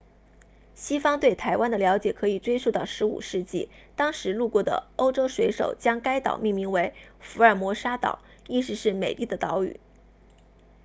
[0.73, 9.79] 西方对台湾的了解可以追溯到15世纪当时路过的欧洲水手将该岛命名为福尔摩沙岛 ”ilha formosa 意思是美丽的岛屿